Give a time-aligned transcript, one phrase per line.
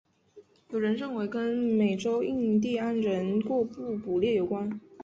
[0.71, 4.81] 有人认为跟美洲印第安人过度捕猎有关。